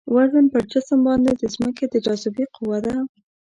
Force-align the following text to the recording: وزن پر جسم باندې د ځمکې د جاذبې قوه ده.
وزن 0.15 0.45
پر 0.53 0.63
جسم 0.71 0.99
باندې 1.07 1.31
د 1.35 1.43
ځمکې 1.55 1.85
د 1.89 1.95
جاذبې 2.05 2.45
قوه 2.55 2.79
ده. 2.85 2.95